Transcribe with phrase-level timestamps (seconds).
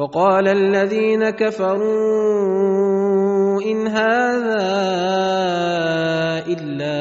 [0.00, 1.80] وقال الذين كفروا
[3.60, 4.64] إن هذا
[6.48, 6.96] إلا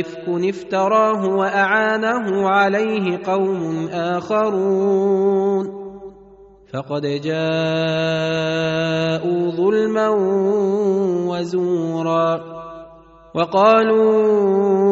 [0.00, 5.66] إفك افتراه وأعانه عليه قوم آخرون.
[6.72, 7.40] فقد جاءوا
[9.50, 10.08] ظلما
[11.30, 12.40] وزورا
[13.34, 14.91] وقالوا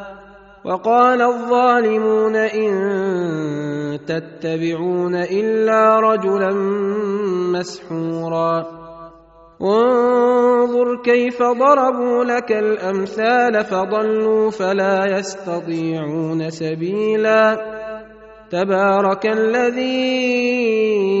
[0.65, 2.71] وقال الظالمون إن
[4.05, 6.53] تتبعون إلا رجلا
[7.53, 8.65] مسحورا.
[9.61, 17.57] انظر كيف ضربوا لك الأمثال فضلوا فلا يستطيعون سبيلا.
[18.51, 21.20] تبارك الذي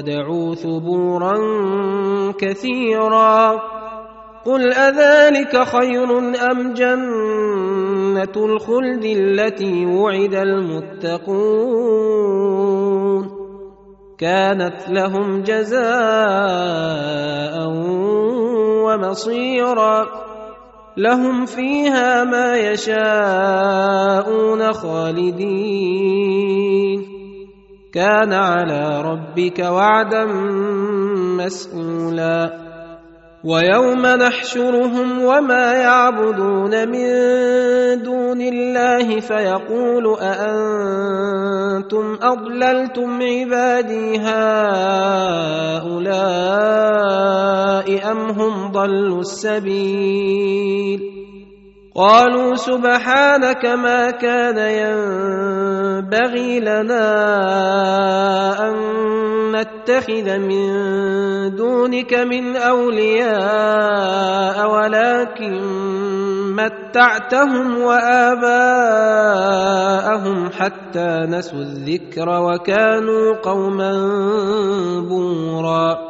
[0.00, 1.34] ودعوا ثبورا
[2.38, 3.60] كثيرا.
[4.44, 11.60] قل اذلك خير ام جنه الخلد التي وعد المتقون؟
[14.18, 15.80] كانت لهم جزاء
[18.84, 20.06] ومصيرا.
[20.96, 23.12] لهم فيها ما يشاءون
[24.72, 26.10] خالدين.
[27.94, 30.24] كان على ربك وعدا
[31.36, 32.52] مسئولا
[33.44, 37.08] ويوم نحشرهم وما يعبدون من
[38.02, 45.10] دون الله فيقول أأنتم أضللتم عبادي هؤلاء
[48.12, 51.00] أم هم ضلوا السبيل؟
[51.94, 54.56] قالوا سبحانك ما كان
[56.00, 57.04] ينبغي لنا
[58.68, 58.76] أن
[59.52, 60.70] نتخذ من
[61.56, 63.36] دونك من أولياء
[64.70, 65.60] ولكن
[66.56, 68.50] متعتهم وآباءهم
[70.50, 73.92] حتى نسوا الذكر وكانوا قوما
[75.08, 76.09] بورا.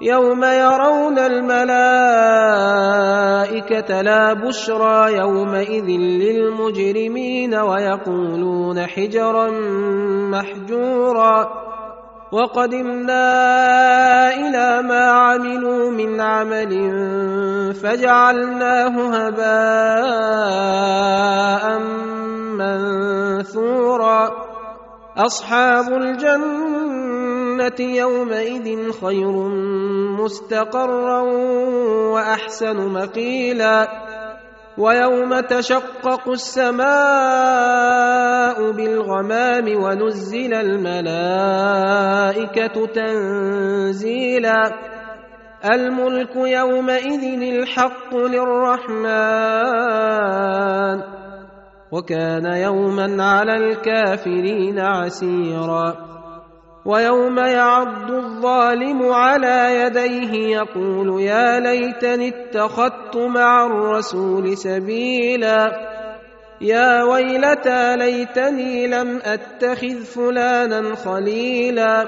[0.00, 1.90] يوم يرون الملائكة
[4.02, 9.50] لا بشرى يومئذ للمجرمين ويقولون حجرا
[10.30, 11.66] محجورا
[12.32, 13.24] وقدمنا
[14.34, 16.72] إلى ما عملوا من عمل
[17.74, 20.26] فجعلناه هباء
[22.58, 24.30] منثورا
[25.16, 27.25] أصحاب الجنة
[27.80, 29.48] يومئذ خير
[30.22, 31.20] مستقرا
[32.12, 33.88] وأحسن مقيلا
[34.78, 36.86] ويوم تشقق السماء
[38.72, 41.66] بالغمام ونزل الملائكة
[42.86, 44.72] تنزيلا
[45.64, 49.66] الملك يومئذ الحق للرحمن
[51.92, 56.05] وكان يوما على الكافرين عسيرا
[56.86, 65.72] ويوم يعض الظالم على يديه يقول يا ليتني اتخذت مع الرسول سبيلا.
[66.60, 72.06] يا ويلتى ليتني لم أتخذ فلانا خليلا.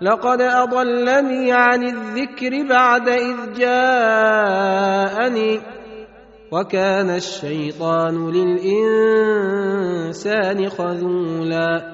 [0.00, 5.60] لقد أضلني عن الذكر بعد إذ جاءني.
[6.52, 10.18] وكان الشيطان للإنسان
[10.68, 11.91] خذولا.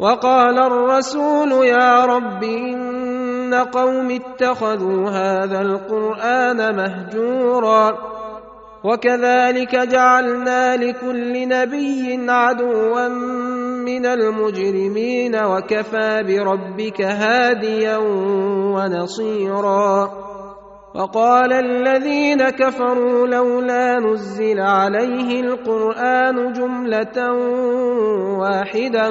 [0.00, 7.98] وقال الرسول يا رب إن قوم اتخذوا هذا القرآن مهجورا
[8.84, 13.08] وكذلك جعلنا لكل نبي عدوا
[13.84, 17.96] من المجرمين وكفى بربك هاديا
[18.76, 20.10] ونصيرا
[20.94, 27.32] وقال الذين كفروا لولا نزل عليه القرآن جملة
[28.38, 29.10] واحدة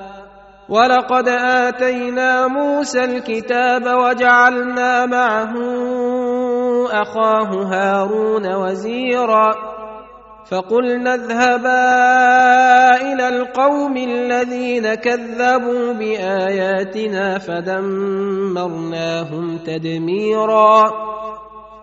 [0.71, 5.53] ولقد آتينا موسى الكتاب وجعلنا معه
[6.91, 9.51] أخاه هارون وزيرا
[10.51, 11.91] فقلنا اذهبا
[13.13, 18.97] إلى القوم الذين كذبوا بآياتنا فدمرناهم
[19.57, 20.83] تدميرا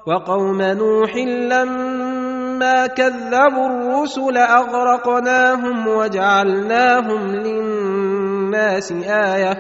[0.07, 8.18] وقوم نوح لما كذبوا الرسل أغرقناهم وجعلناهم للناس
[8.55, 9.57] آية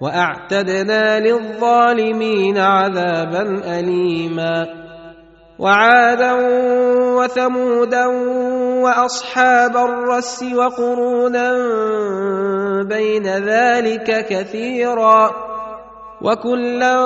[0.00, 3.42] وأعتدنا للظالمين عذابا
[3.78, 4.66] أليما
[5.58, 6.32] وعادا
[7.16, 8.06] وثمودا
[8.82, 11.52] وأصحاب الرس وقرونا
[12.82, 15.30] بين ذلك كثيرا
[16.22, 16.98] وكلا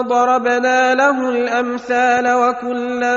[0.00, 3.16] ضربنا له الأمثال وكلا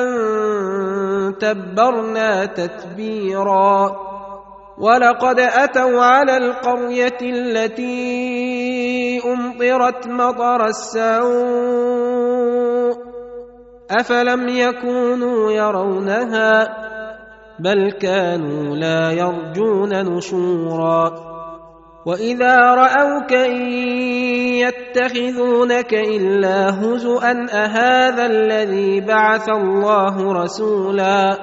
[1.39, 3.95] تبرنا تتبيرا
[4.79, 7.99] ولقد أتوا على القرية التي
[9.25, 12.09] أمطرت مطر السوء
[13.91, 16.77] أفلم يكونوا يرونها
[17.59, 21.29] بل كانوا لا يرجون نشورا
[22.05, 23.71] وإذا رأوك إن
[24.63, 31.37] يتخذونك إلا هزءا أهذا الذي بعث الله رسولا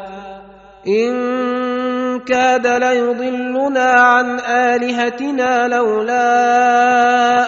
[0.88, 1.66] إن
[2.28, 6.26] كاد ليضلنا عن آلهتنا لولا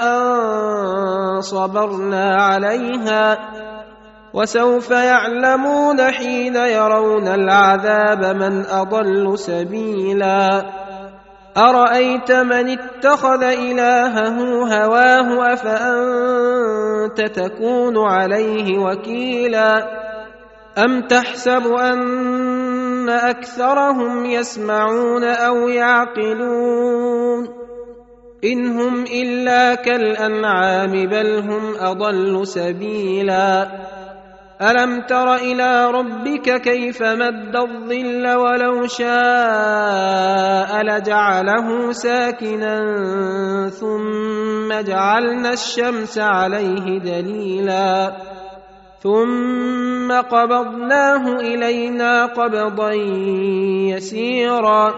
[0.02, 3.38] أن صبرنا عليها
[4.34, 10.62] وسوف يعلمون حين يرون العذاب من أضل سبيلا.
[11.56, 14.38] أرأيت من اتخذ إلهه
[14.74, 19.98] هواه أفأنت تكون عليه وكيلا؟
[20.78, 21.98] أم تحسب أن
[23.08, 27.48] أكثرهم يسمعون أو يعقلون
[28.44, 33.68] إن هم إلا كالأنعام بل هم أضل سبيلا
[34.62, 42.78] ألم تر إلى ربك كيف مد الظل ولو شاء لجعله ساكنا
[43.68, 48.12] ثم جعلنا الشمس عليه دليلا
[49.02, 52.92] ثم قبضناه الينا قبضا
[53.94, 54.94] يسيرا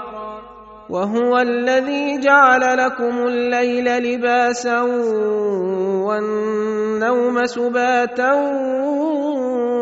[0.91, 4.81] وهو الذي جعل لكم الليل لباسا
[6.09, 8.33] والنوم سباتا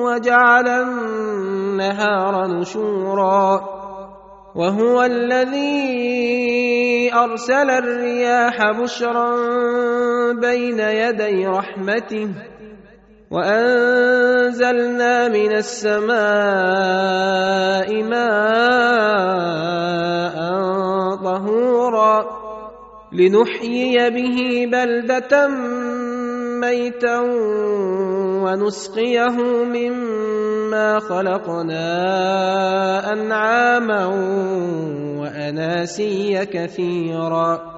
[0.05, 3.79] وجعل النهار نشورا
[4.55, 5.79] وهو الذي
[7.15, 9.35] ارسل الرياح بشرا
[10.33, 12.29] بين يدي رحمته
[13.31, 16.19] وأنزلنا من السماء
[18.03, 19.19] ماء
[21.25, 22.39] طهورا
[23.13, 25.49] لنحيي به بلدة
[26.61, 27.19] ميتا
[28.43, 31.83] ونسقيه مما خلقنا
[33.13, 34.07] أنعاما
[35.21, 37.78] وأناسيا كثيرا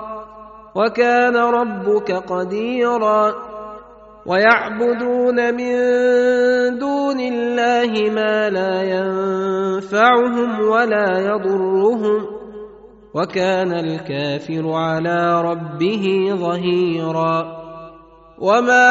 [0.75, 3.33] وكان ربك قديرا.
[4.25, 5.73] ويعبدون من
[6.77, 12.27] دون الله ما لا ينفعهم ولا يضرهم.
[13.13, 17.61] وكان الكافر على ربه ظهيرا.
[18.39, 18.87] وما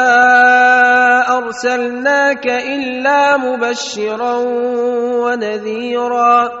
[1.37, 4.35] أرسلناك إلا مبشرا
[5.23, 6.60] ونذيرا.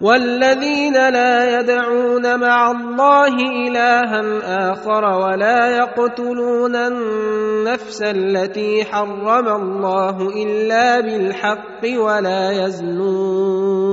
[0.00, 3.34] والذين لا يدعون مع الله
[3.68, 13.88] إلها آخر ولا يقتلون النفس التي حرم الله إلا بالحق ولا يزنون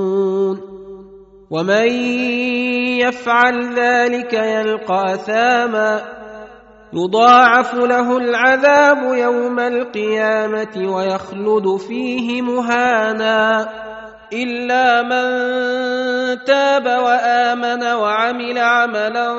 [1.50, 1.88] ومن
[3.02, 6.00] يفعل ذلك يلقى أثاما
[6.92, 13.68] يضاعف له العذاب يوم القيامة ويخلد فيه مهانا
[14.32, 15.26] الا من
[16.44, 19.34] تاب وامن وعمل عملا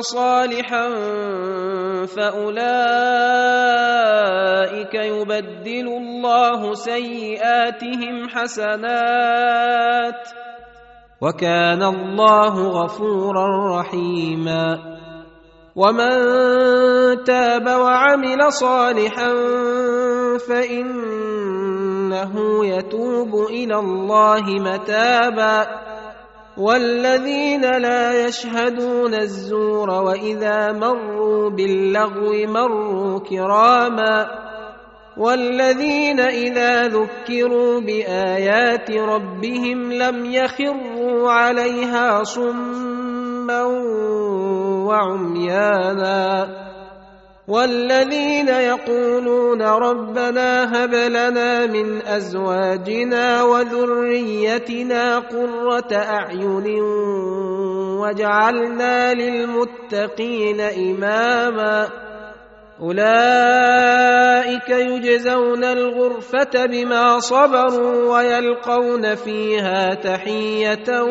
[0.00, 0.88] صالحا
[2.06, 2.64] فاولئك
[4.94, 10.28] يبدل الله سيئاتهم حسنات
[11.20, 14.78] وكان الله غفورا رحيما
[15.76, 16.12] ومن
[17.24, 19.32] تاب وعمل صالحا
[22.12, 25.66] فانه يتوب إلى الله متابا.
[26.56, 34.28] والذين لا يشهدون الزور وإذا مروا باللغو مروا كراما.
[35.16, 43.62] والذين إذا ذكروا بآيات ربهم لم يخروا عليها صما
[44.86, 46.48] وعميانا.
[47.52, 56.80] والذين يقولون ربنا هب لنا من أزواجنا وذريتنا قرة أعين
[58.00, 61.88] واجعلنا للمتقين إماما
[62.82, 71.02] أولئك يجزون الغرفة بما صبروا ويلقون فيها تحية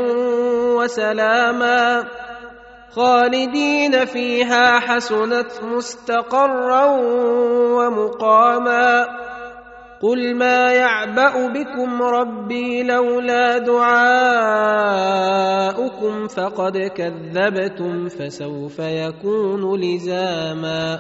[0.75, 2.07] وسلاما
[2.95, 6.85] خالدين فيها حسنت مستقرا
[7.77, 9.05] ومقاما
[10.01, 13.87] قل ما يعبأ بكم ربي لولا دعاؤكم
[16.27, 20.99] فقد كذبتم فسوف يكون لزاما